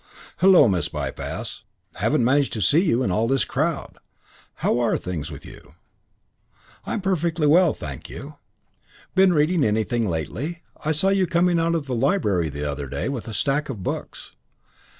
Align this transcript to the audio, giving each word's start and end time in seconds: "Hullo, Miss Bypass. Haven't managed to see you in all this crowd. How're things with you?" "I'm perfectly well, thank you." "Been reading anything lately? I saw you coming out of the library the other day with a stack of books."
"Hullo, 0.37 0.67
Miss 0.67 0.89
Bypass. 0.89 1.61
Haven't 1.97 2.25
managed 2.25 2.53
to 2.53 2.61
see 2.63 2.79
you 2.83 3.03
in 3.03 3.11
all 3.11 3.27
this 3.27 3.45
crowd. 3.45 3.99
How're 4.65 4.97
things 4.97 5.29
with 5.29 5.45
you?" 5.45 5.75
"I'm 6.87 7.01
perfectly 7.01 7.45
well, 7.45 7.75
thank 7.75 8.09
you." 8.09 8.37
"Been 9.13 9.31
reading 9.33 9.63
anything 9.63 10.09
lately? 10.09 10.63
I 10.83 10.91
saw 10.91 11.09
you 11.09 11.27
coming 11.27 11.59
out 11.59 11.75
of 11.75 11.85
the 11.85 11.93
library 11.93 12.49
the 12.49 12.65
other 12.67 12.87
day 12.87 13.09
with 13.09 13.27
a 13.27 13.33
stack 13.35 13.69
of 13.69 13.83
books." 13.83 14.31